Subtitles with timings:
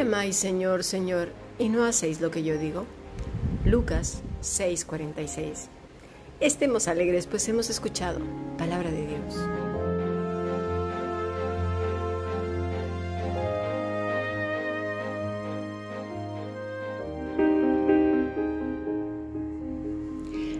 [0.00, 2.86] llamáis Señor, Señor, y no hacéis lo que yo digo?
[3.66, 5.68] Lucas 6:46.
[6.40, 8.18] Estemos alegres, pues hemos escuchado
[8.56, 9.59] palabra de Dios.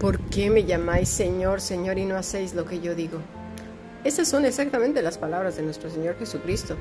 [0.00, 3.18] ¿Por qué me llamáis Señor, Señor y no hacéis lo que yo digo?
[4.02, 6.74] Esas son exactamente las palabras de nuestro Señor Jesucristo,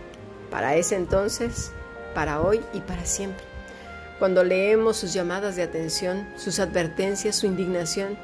[0.50, 1.72] para ese entonces,
[2.16, 3.44] para hoy y para siempre.
[4.20, 8.18] Cuando leemos sus llamadas de atención, sus advertencias, su indignación,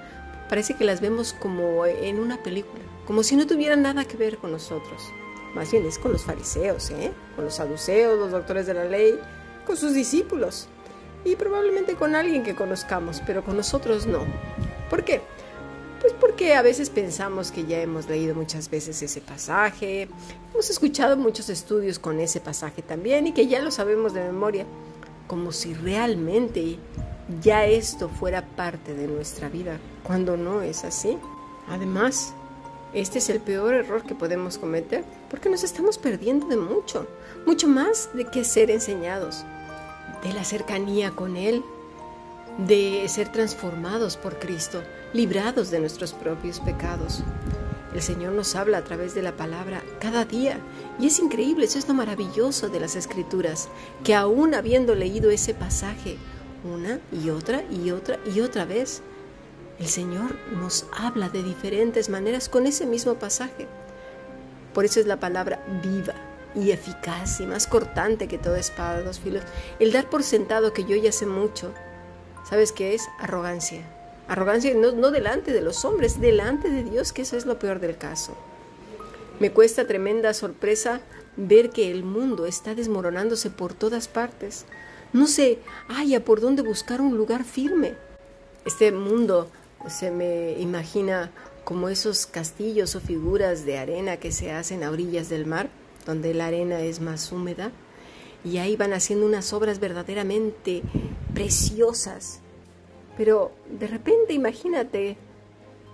[0.50, 4.38] parece que las vemos como en una película como si no tuviera nada que ver
[4.38, 5.12] con nosotros.
[5.54, 7.12] Más bien es con los fariseos, ¿eh?
[7.36, 9.20] con los saduceos, los doctores de la ley,
[9.66, 10.68] con sus discípulos
[11.24, 14.26] y probablemente con alguien que conozcamos, pero con nosotros no.
[14.96, 15.20] ¿Por qué?
[16.00, 20.08] Pues porque a veces pensamos que ya hemos leído muchas veces ese pasaje,
[20.54, 24.66] hemos escuchado muchos estudios con ese pasaje también y que ya lo sabemos de memoria,
[25.28, 26.80] como si realmente
[27.42, 31.18] ya esto fuera parte de nuestra vida, cuando no es así.
[31.68, 32.34] Además,
[32.94, 37.06] este es el peor error que podemos cometer porque nos estamos perdiendo de mucho,
[37.46, 39.44] mucho más de que ser enseñados,
[40.24, 41.66] de la cercanía con Él,
[42.58, 44.82] de ser transformados por Cristo,
[45.14, 47.24] librados de nuestros propios pecados.
[47.94, 50.60] El Señor nos habla a través de la palabra cada día
[51.00, 53.70] y es increíble, eso es lo maravilloso de las escrituras,
[54.04, 56.18] que aún habiendo leído ese pasaje
[56.66, 59.02] una y otra y otra y otra vez,
[59.80, 63.68] el Señor nos habla de diferentes maneras con ese mismo pasaje.
[64.74, 66.16] Por eso es la palabra viva
[66.56, 69.44] y eficaz y más cortante que toda espada de dos filos.
[69.80, 71.74] El dar por sentado que yo ya sé mucho,
[72.48, 73.08] ¿sabes qué es?
[73.20, 73.82] Arrogancia.
[74.28, 77.80] Arrogancia no, no delante de los hombres, delante de Dios, que eso es lo peor
[77.80, 78.36] del caso.
[79.40, 81.02] Me cuesta tremenda sorpresa
[81.38, 84.66] ver que el mundo está desmoronándose por todas partes.
[85.14, 87.96] No sé, haya por dónde buscar un lugar firme.
[88.66, 89.50] Este mundo
[89.88, 91.32] se me imagina
[91.64, 95.70] como esos castillos o figuras de arena que se hacen a orillas del mar,
[96.06, 97.72] donde la arena es más húmeda,
[98.46, 100.84] y ahí van haciendo unas obras verdaderamente
[101.34, 102.40] preciosas.
[103.18, 105.18] Pero de repente imagínate,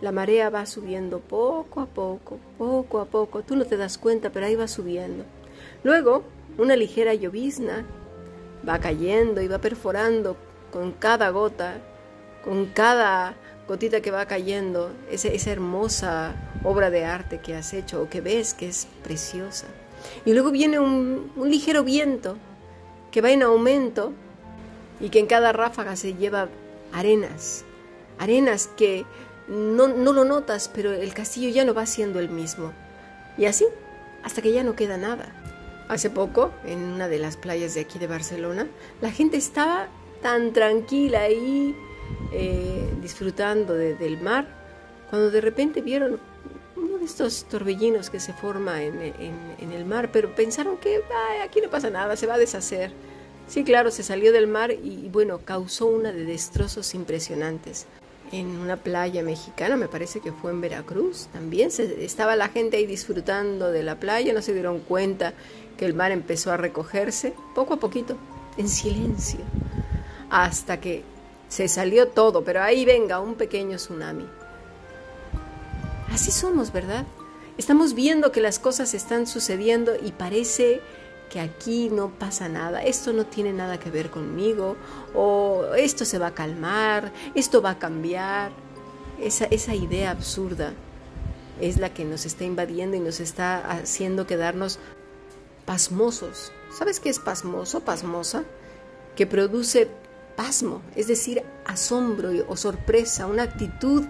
[0.01, 4.31] la marea va subiendo poco a poco, poco a poco, tú no te das cuenta,
[4.31, 5.23] pero ahí va subiendo.
[5.84, 6.23] Luego,
[6.57, 7.85] una ligera llovizna
[8.68, 10.35] va cayendo y va perforando
[10.72, 11.78] con cada gota,
[12.44, 13.35] con cada
[13.68, 18.19] gotita que va cayendo, esa, esa hermosa obra de arte que has hecho o que
[18.19, 19.68] ves que es preciosa.
[20.25, 22.38] Y luego viene un, ligero viento
[23.12, 24.13] que va en aumento
[25.00, 26.50] y que en cada ráfaga se lleva
[26.94, 27.66] arenas,
[28.19, 29.06] arenas que
[29.47, 32.72] no, no, lo notas, pero el castillo ya no va siendo el mismo.
[33.38, 33.66] Y así,
[34.23, 35.35] hasta que ya no queda nada.
[35.89, 38.68] Hace poco, en una de las playas de aquí de Barcelona,
[39.01, 39.88] la gente estaba
[40.22, 41.75] tan tranquila y
[42.31, 44.47] eh, disfrutando del mar,
[45.09, 46.19] cuando de repente vieron
[47.03, 49.00] estos torbellinos que se forma en,
[49.59, 51.01] el mar, pero pensaron que
[51.44, 52.91] aquí no pasa nada, se va a deshacer.
[53.47, 57.85] Sí, claro, se salió del mar y, bueno, causó una de destrozos impresionantes.
[58.31, 62.78] En una playa mexicana, me parece que fue en Veracruz, también se, estaba la gente
[62.78, 65.33] ahí disfrutando de la playa, no se dieron cuenta
[65.78, 68.16] que el mar empezó a recogerse poco a poquito,
[68.57, 69.42] en silencio,
[70.30, 71.04] hasta que
[71.50, 74.25] se salió todo, pero ahí venga un pequeño tsunami.
[76.21, 77.07] Así somos, ¿verdad?
[77.57, 80.79] Estamos viendo que las cosas están sucediendo y parece
[81.31, 84.77] que aquí no pasa nada, esto no tiene nada que ver conmigo,
[85.15, 88.51] o esto se va a calmar, esto va a cambiar.
[89.19, 90.73] Esa, esa idea absurda
[91.59, 94.77] es la que nos está invadiendo y nos está haciendo quedarnos
[95.65, 96.51] pasmosos.
[96.71, 98.44] ¿Sabes qué es pasmoso, pasmosa?
[99.15, 99.88] Que produce
[100.35, 104.06] pasmo, es decir, asombro o sorpresa, una actitud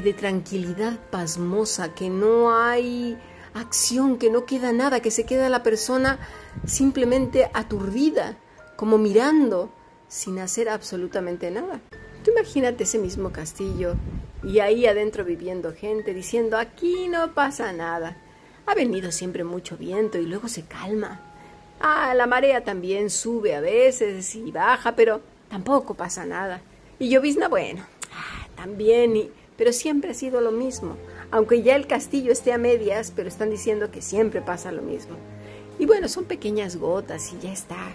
[0.00, 3.18] de tranquilidad pasmosa, que no hay
[3.54, 6.18] acción, que no queda nada, que se queda la persona
[6.66, 8.36] simplemente aturdida,
[8.76, 9.70] como mirando,
[10.08, 11.80] sin hacer absolutamente nada.
[12.24, 13.94] Tú imagínate ese mismo castillo
[14.42, 18.16] y ahí adentro viviendo gente diciendo, aquí no pasa nada.
[18.66, 21.20] Ha venido siempre mucho viento y luego se calma.
[21.80, 26.62] Ah, la marea también sube a veces y baja, pero tampoco pasa nada.
[26.98, 30.96] Y llovizna, bueno, ah, también, pero siempre ha sido lo mismo.
[31.30, 35.16] Aunque ya el castillo esté a medias, pero están diciendo que siempre pasa lo mismo.
[35.78, 37.92] Y bueno, son pequeñas gotas y ya está.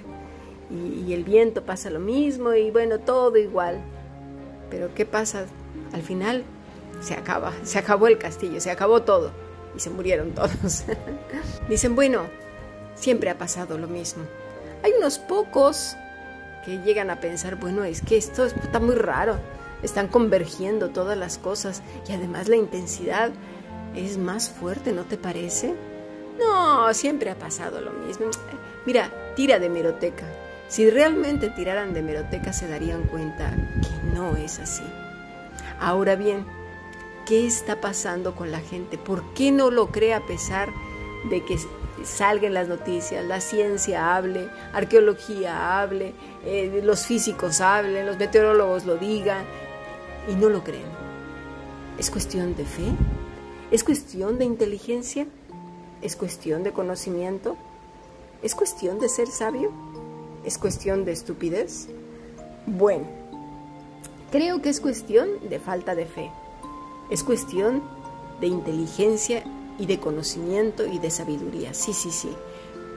[0.70, 3.82] Y, el viento pasa lo mismo y bueno, todo igual.
[4.70, 5.46] Pero ¿qué pasa?
[5.94, 6.44] Al final
[7.02, 9.32] se acaba, se acabó el castillo, se acabó todo
[9.76, 10.84] y se murieron todos.
[11.70, 12.24] Dicen, bueno,
[12.96, 14.24] siempre ha pasado lo mismo.
[14.84, 15.96] Hay unos pocos
[16.66, 19.40] que llegan a pensar, bueno, es que esto está muy raro,
[19.84, 23.32] están convergiendo todas las cosas y además la intensidad
[23.96, 25.76] es más fuerte, ¿no te parece?
[26.38, 28.28] No, siempre ha pasado lo mismo.
[28.86, 30.26] Mira, tira de meroteca.
[30.68, 34.84] Si realmente tiraran de meroteca se darían cuenta que no es así.
[35.80, 36.46] Ahora bien,
[37.26, 38.98] ¿qué está pasando con la gente?
[38.98, 40.70] ¿Por qué no lo cree a pesar
[41.30, 41.58] de que
[42.04, 46.14] salgan las noticias, la ciencia hable, arqueología hable,
[46.46, 49.44] eh, los físicos hablen, los meteorólogos lo digan
[50.28, 50.90] y no lo creen?
[51.98, 52.86] ¿Es cuestión de fe?
[53.72, 55.28] ¿Es cuestión de inteligencia?
[56.02, 57.58] ¿Es cuestión de conocimiento?
[58.42, 59.72] ¿Es cuestión de ser sabio?
[60.46, 61.88] ¿Es cuestión de estupidez?
[62.66, 63.06] Bueno,
[64.32, 66.32] creo que es cuestión de falta de fe.
[67.10, 67.84] Es cuestión
[68.40, 69.44] de inteligencia
[69.78, 71.74] y de conocimiento y de sabiduría.
[71.74, 72.30] Sí, sí, sí.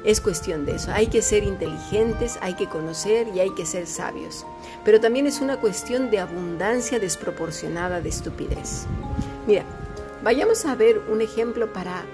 [0.05, 0.91] Es cuestión de eso.
[0.93, 4.45] Hay que ser inteligentes, hay que conocer y hay que ser sabios.
[4.85, 8.87] Pero también es una cuestión de abundancia desproporcionada de estupidez.
[9.47, 9.65] Mira,
[10.25, 12.05] vayamos a ver un ejemplo para,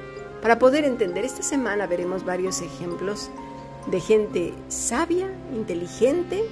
[0.42, 1.24] para poder entender.
[1.24, 3.30] Esta semana veremos varios ejemplos
[3.90, 6.44] de gente sabia, inteligente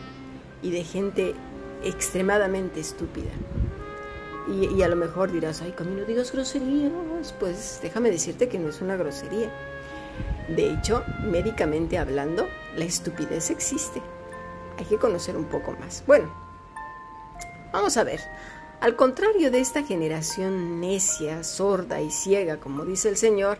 [0.62, 1.34] y de gente
[1.84, 3.30] extremadamente estúpida.
[4.48, 6.92] Y, a lo mejor dirás, ay, Camilo, digas groserías.
[7.40, 9.50] Pues déjame decirte que no es una grosería.
[10.48, 14.00] De hecho, médicamente hablando, la estupidez existe.
[14.78, 16.04] Hay que conocer un poco más.
[16.06, 16.32] Bueno,
[17.72, 18.20] vamos a ver.
[18.80, 23.58] Al contrario de esta generación necia, sorda y ciega, como dice el Señor,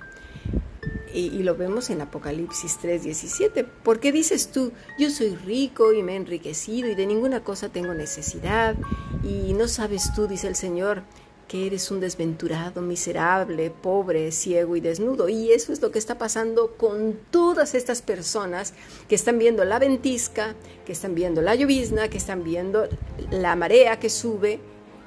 [1.13, 3.65] y, lo vemos en Apocalipsis 3:17.
[3.65, 7.71] ¿Por qué dices tú, yo soy rico y me he enriquecido y de ninguna cosa
[7.71, 8.77] tengo necesidad?
[9.23, 11.05] Y no sabes tú, dice el Señor,
[11.49, 15.29] que eres un desventurado, miserable, pobre, ciego y desnudo.
[15.29, 18.75] Y eso es lo que está pasando con todas estas personas
[19.09, 20.55] que están viendo la ventisca,
[20.85, 22.89] que están viendo la llovizna, que están viendo
[23.31, 24.59] la marea que sube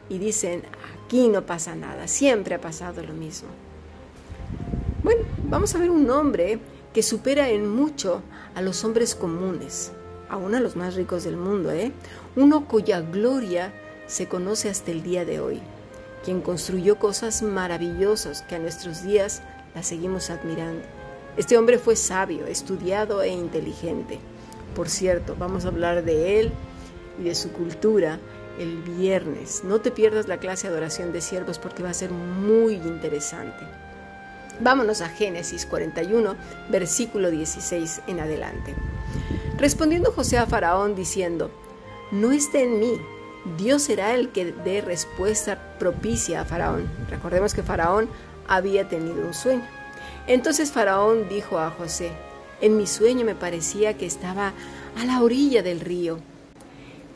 [0.07, 0.63] y dicen,
[1.05, 3.49] aquí no pasa nada, siempre ha pasado lo mismo.
[5.03, 6.59] Bueno, vamos a ver un hombre
[6.93, 8.21] que supera en mucho
[8.55, 9.91] a los hombres comunes,
[10.29, 11.91] aún a los más ricos del mundo, ¿eh?
[12.35, 13.73] Uno cuya gloria
[14.07, 15.61] se conoce hasta el día de hoy,
[16.23, 19.41] quien construyó cosas maravillosas que a nuestros días
[19.75, 20.81] las seguimos admirando.
[21.37, 24.19] Este hombre fue sabio, estudiado e inteligente.
[24.75, 26.51] Por cierto, vamos a hablar de él
[27.19, 28.19] y de su cultura
[28.59, 29.63] el viernes.
[29.63, 33.65] No te pierdas la clase de adoración de siervos porque va a ser muy interesante.
[34.59, 36.35] Vámonos a Génesis 41,
[36.69, 38.75] versículo 16 en adelante.
[39.57, 41.49] Respondiendo José a Faraón diciendo,
[42.11, 42.99] no esté en mí,
[43.57, 46.89] Dios será el que dé respuesta propicia a Faraón.
[47.09, 48.09] Recordemos que Faraón
[48.47, 49.65] había tenido un sueño.
[50.27, 52.11] Entonces Faraón dijo a José,
[52.61, 54.53] en mi sueño me parecía que estaba
[54.97, 56.19] a la orilla del río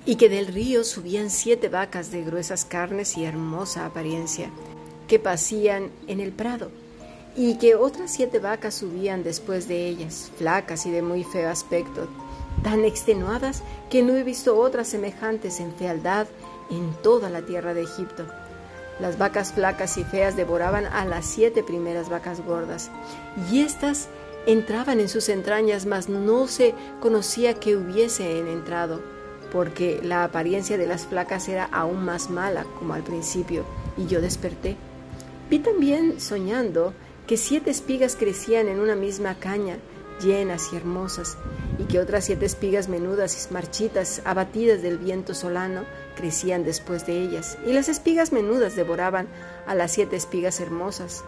[0.06, 4.50] y que del río subían siete vacas de gruesas carnes y hermosa apariencia
[5.08, 6.72] que pasían en el prado
[7.36, 12.08] y que otras siete vacas subían después de ellas, flacas y de muy feo aspecto,
[12.62, 16.28] tan extenuadas que no he visto otras semejantes en fealdad
[16.70, 18.26] en toda la tierra de Egipto.
[19.00, 22.92] Las vacas flacas y feas devoraban a las siete primeras vacas gordas,
[23.52, 24.08] y éstas
[24.46, 29.02] entraban en sus entrañas, mas no se conocía que hubiesen entrado,
[29.52, 33.64] porque la apariencia de las flacas era aún más mala como al principio,
[33.98, 34.76] y yo desperté.
[35.50, 36.94] Vi también, soñando,
[37.28, 39.78] que siete espigas crecían en una misma caña,
[40.22, 41.38] llenas y hermosas,
[41.80, 45.84] y que otras siete espigas menudas y marchitas, abatidas del viento solano,
[46.16, 49.28] crecían después de ellas, y las espigas menudas devoraban
[49.66, 51.24] a las siete espigas hermosas.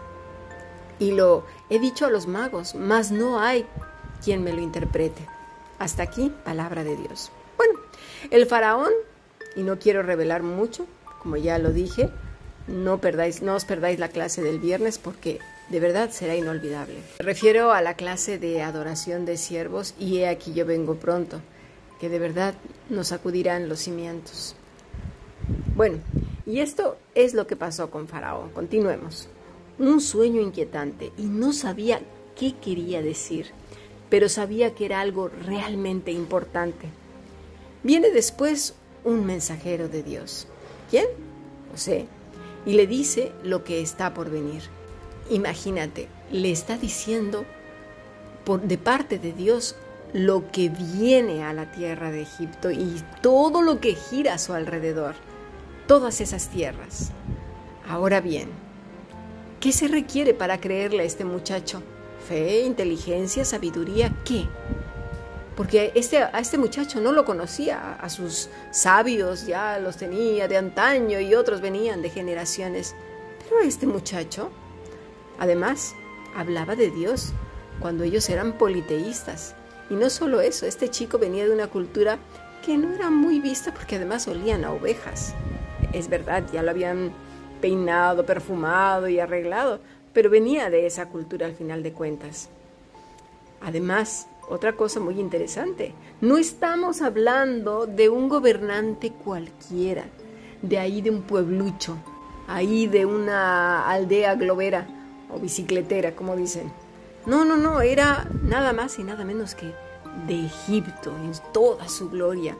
[0.98, 3.66] Y lo he dicho a los magos, mas no hay
[4.24, 5.26] quien me lo interprete.
[5.78, 7.30] Hasta aquí, palabra de Dios.
[7.56, 7.78] Bueno,
[8.30, 8.92] el faraón,
[9.56, 10.86] y no quiero revelar mucho,
[11.22, 12.10] como ya lo dije,
[12.66, 16.96] no, perdáis, no os perdáis la clase del viernes porque de verdad será inolvidable.
[17.18, 21.40] Me refiero a la clase de adoración de siervos y he aquí yo vengo pronto,
[22.00, 22.54] que de verdad
[22.88, 24.54] nos sacudirán los cimientos.
[25.74, 25.98] Bueno,
[26.46, 28.50] y esto es lo que pasó con Faraón.
[28.50, 29.28] Continuemos.
[29.78, 32.00] Un sueño inquietante y no sabía
[32.38, 33.48] qué quería decir,
[34.08, 36.88] pero sabía que era algo realmente importante.
[37.82, 40.46] Viene después un mensajero de Dios.
[40.90, 41.06] ¿Quién?
[41.72, 42.06] José.
[42.64, 44.62] Y le dice lo que está por venir.
[45.30, 47.44] Imagínate, le está diciendo
[48.44, 49.76] por, de parte de Dios
[50.12, 54.52] lo que viene a la tierra de Egipto y todo lo que gira a su
[54.54, 55.14] alrededor,
[55.86, 57.10] todas esas tierras.
[57.88, 58.48] Ahora bien,
[59.60, 61.82] ¿qué se requiere para creerle a este muchacho?
[62.28, 64.12] ¿Fe, inteligencia, sabiduría?
[64.24, 64.46] ¿Qué?
[65.56, 70.56] Porque este, a este muchacho no lo conocía, a sus sabios ya los tenía de
[70.56, 72.94] antaño y otros venían de generaciones.
[73.44, 74.50] Pero a este muchacho,
[75.38, 75.94] además,
[76.34, 77.32] hablaba de Dios
[77.80, 79.54] cuando ellos eran politeístas.
[79.90, 82.18] Y no solo eso, este chico venía de una cultura
[82.64, 85.34] que no era muy vista porque además olían a ovejas.
[85.92, 87.12] Es verdad, ya lo habían
[87.60, 89.80] peinado, perfumado y arreglado,
[90.12, 92.48] pero venía de esa cultura al final de cuentas.
[93.60, 100.04] Además, otra cosa muy interesante, no estamos hablando de un gobernante cualquiera,
[100.62, 101.96] de ahí de un pueblucho,
[102.46, 104.86] ahí de una aldea globera
[105.32, 106.72] o bicicletera, como dicen.
[107.26, 109.72] No, no, no, era nada más y nada menos que
[110.26, 112.56] de Egipto en toda su gloria.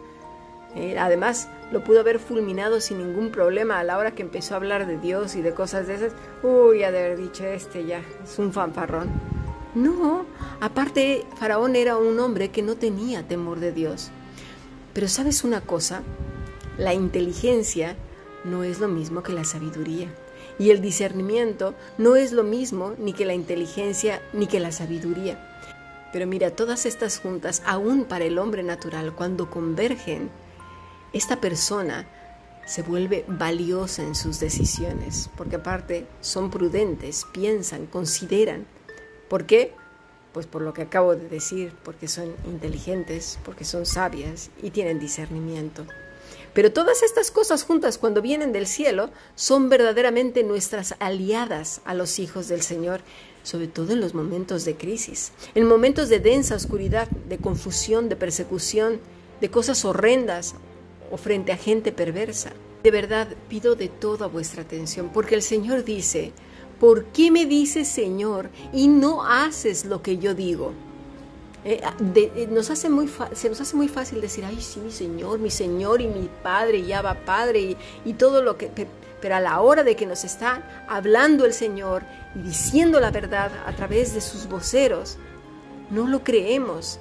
[0.74, 4.56] Eh, además, lo pudo haber fulminado sin ningún problema a la hora que empezó a
[4.58, 6.12] hablar de Dios y de cosas de esas.
[6.42, 9.08] Uy, ha de haber dicho este ya, es un fanfarrón.
[9.74, 10.24] No,
[10.60, 14.10] aparte, Faraón era un hombre que no tenía temor de Dios.
[14.92, 16.02] Pero sabes una cosa,
[16.78, 17.96] la inteligencia
[18.44, 20.08] no es lo mismo que la sabiduría.
[20.58, 25.38] Y el discernimiento no es lo mismo ni que la inteligencia ni que la sabiduría.
[26.12, 30.30] Pero mira, todas estas juntas, aún para el hombre natural, cuando convergen,
[31.12, 32.06] esta persona
[32.66, 38.66] se vuelve valiosa en sus decisiones, porque aparte son prudentes, piensan, consideran.
[39.28, 39.72] ¿Por qué?
[40.32, 44.98] Pues por lo que acabo de decir, porque son inteligentes, porque son sabias y tienen
[44.98, 45.86] discernimiento.
[46.56, 52.18] Pero todas estas cosas juntas cuando vienen del cielo son verdaderamente nuestras aliadas a los
[52.18, 53.02] hijos del Señor,
[53.42, 58.16] sobre todo en los momentos de crisis, en momentos de densa oscuridad, de confusión, de
[58.16, 59.00] persecución,
[59.42, 60.54] de cosas horrendas
[61.10, 62.54] o frente a gente perversa.
[62.82, 66.32] De verdad pido de toda vuestra atención, porque el Señor dice,
[66.80, 70.72] ¿por qué me dices Señor y no haces lo que yo digo?
[71.68, 74.92] Eh, ah, eh, nos hace muy se nos hace muy fácil decir, ay, sí, mi
[74.92, 78.70] Señor, mi Señor y mi Padre, y va Padre, y, todo lo que...
[79.20, 82.04] Pero a la hora de que nos está hablando el Señor
[82.36, 85.18] y diciendo la verdad a través de sus voceros,
[85.90, 87.00] no lo creemos.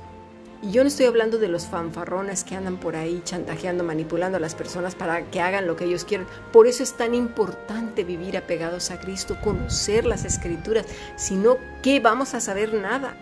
[0.63, 4.41] Y yo no estoy hablando de los fanfarrones que andan por ahí chantajeando, manipulando a
[4.41, 6.25] las personas para que hagan lo que ellos quieren.
[6.51, 12.33] Por eso es tan importante vivir apegados a Cristo, conocer las escrituras, sino que vamos
[12.33, 13.15] a saber nada.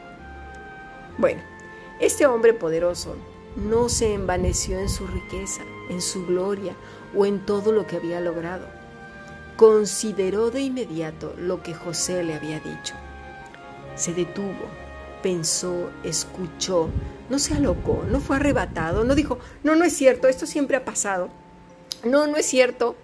[1.18, 1.42] Bueno,
[2.00, 3.16] este hombre poderoso
[3.56, 6.76] no se envaneció en su riqueza, en su gloria
[7.16, 8.68] o en todo lo que había logrado.
[9.56, 12.96] Consideró de inmediato lo que José le había dicho.
[13.96, 14.66] Se detuvo,
[15.22, 16.90] pensó, escuchó,
[17.30, 20.86] no se alocó, no fue arrebatado, no dijo, no, no es cierto, esto siempre ha
[20.86, 21.30] pasado.
[22.04, 22.96] No, no es cierto.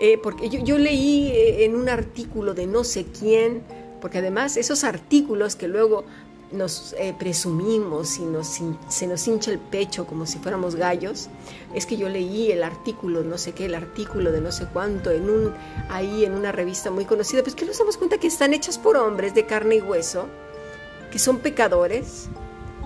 [0.00, 3.62] Eh, porque yo, leí eh, en un artículo de no sé quién,
[4.00, 6.04] porque además esos artículos que luego
[6.50, 11.28] nos eh, presumimos y nos, se nos hincha el pecho como si fuéramos gallos,
[11.74, 15.10] es que yo leí el artículo, no sé qué, el artículo de no sé cuánto,
[15.10, 15.52] en un,
[15.90, 18.96] ahí en una revista muy conocida, pues que nos damos cuenta que están hechas por
[18.96, 20.26] hombres de carne y hueso,
[21.10, 22.28] que son pecadores.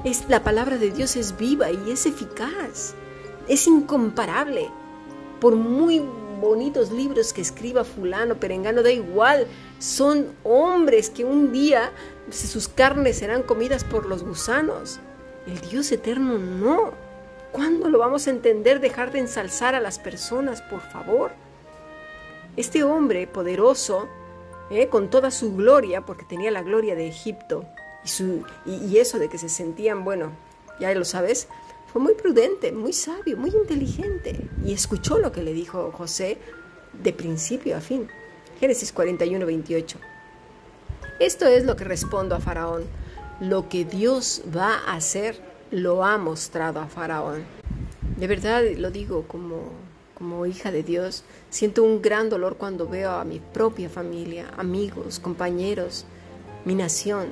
[0.04, 2.94] Es, la palabra de Dios es viva y es eficaz,
[3.46, 4.70] es incomparable.
[5.40, 6.02] Por muy
[6.42, 9.46] bonitos libros que escriba fulano, perengano, da igual,
[9.78, 11.90] son hombres que un día
[12.30, 15.00] sus carnes serán comidas por los gusanos.
[15.46, 16.92] El Dios eterno no.
[17.52, 21.32] ¿Cuándo lo vamos a entender dejar de ensalzar a las personas, por favor?
[22.56, 24.08] Este hombre poderoso,
[24.70, 27.64] eh, con toda su gloria, porque tenía la gloria de Egipto,
[28.66, 30.32] y, y eso de que se sentían, bueno,
[30.80, 31.48] ya lo sabes,
[31.92, 36.38] fue muy prudente, muy sabio, muy inteligente, y escuchó lo que le dijo José
[37.02, 38.08] de principio a fin.
[38.58, 39.98] Génesis 41, 28.
[41.20, 42.84] Esto es lo que respondo a Faraón.
[43.40, 45.38] Lo que Dios va a hacer
[45.70, 47.44] lo ha mostrado a Faraón.
[48.16, 49.72] De verdad lo digo como,
[50.14, 51.24] como hija de Dios.
[51.50, 56.06] Siento un gran dolor cuando veo a mi propia familia, amigos, compañeros,
[56.64, 57.28] mi nación,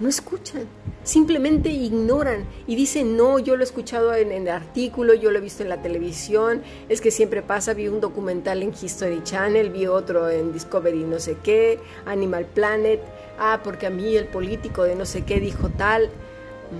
[0.00, 0.66] no escuchan,
[1.04, 5.42] simplemente ignoran y dicen, no, yo lo he escuchado en, el artículo, yo lo he
[5.42, 9.86] visto en la televisión, es que siempre pasa, vi un documental en History Channel, vi
[9.86, 13.00] otro en Discovery no sé qué, Animal Planet,
[13.38, 16.10] ah, porque a mí el político de no sé qué dijo tal.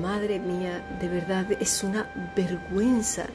[0.03, 3.27] Madre mía, de verdad es una vergüenza.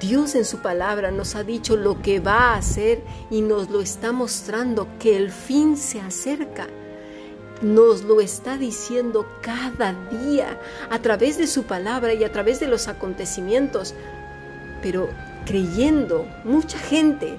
[0.00, 3.80] Dios en su palabra nos ha dicho lo que va a hacer y nos lo
[3.80, 6.66] está mostrando, que el fin se acerca
[7.62, 10.58] nos lo está diciendo cada día
[10.90, 13.94] a través de su palabra y a través de los acontecimientos.
[14.82, 15.08] Pero
[15.46, 17.38] creyendo, mucha gente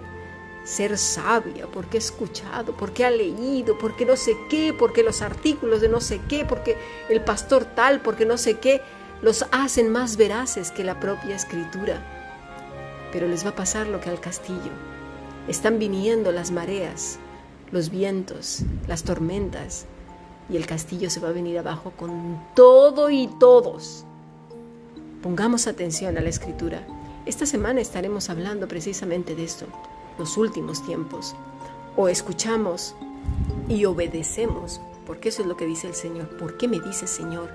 [0.63, 5.81] ser sabia, porque ha escuchado, porque ha leído, porque no sé qué, porque los artículos
[5.81, 6.77] de no sé qué, porque
[7.09, 8.81] el pastor tal, porque no sé qué,
[9.21, 12.01] los hacen más veraces que la propia escritura.
[13.11, 14.71] Pero les va a pasar lo que al castillo.
[15.47, 17.19] Están viniendo las mareas,
[17.71, 19.85] los vientos, las tormentas,
[20.53, 24.05] y el castillo se va a venir abajo con todo y todos.
[25.23, 26.85] Pongamos atención a la escritura.
[27.25, 29.65] Esta semana estaremos hablando precisamente de esto,
[30.19, 31.35] los últimos tiempos.
[31.97, 32.95] O escuchamos
[33.67, 36.29] y obedecemos, porque eso es lo que dice el Señor.
[36.37, 37.49] ¿Por qué me dices Señor?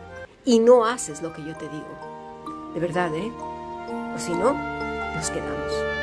[0.44, 2.72] Y no haces lo que yo te digo.
[2.74, 3.30] De verdad, ¿eh?
[4.16, 4.54] O si no,
[5.14, 5.97] nos quedamos.